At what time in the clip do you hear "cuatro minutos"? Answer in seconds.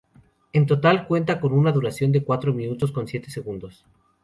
2.23-2.91